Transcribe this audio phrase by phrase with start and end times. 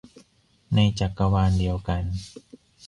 [0.75, 2.03] ในจักรวาลเดียวกัน